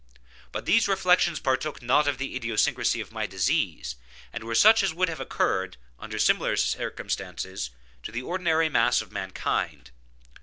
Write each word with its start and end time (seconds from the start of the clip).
But 0.51 0.65
these 0.65 0.87
reflections 0.87 1.39
partook 1.39 1.83
not 1.83 2.07
of 2.07 2.17
the 2.17 2.35
idiosyncrasy 2.35 3.01
of 3.01 3.11
my 3.11 3.27
disease, 3.27 3.97
and 4.33 4.43
were 4.43 4.55
such 4.55 4.81
as 4.81 4.95
would 4.95 5.09
have 5.09 5.19
occurred, 5.19 5.77
under 5.99 6.17
similar 6.17 6.57
circumstances, 6.57 7.69
to 8.01 8.11
the 8.11 8.23
ordinary 8.23 8.67
mass 8.67 9.03
of 9.03 9.11
mankind. 9.11 9.91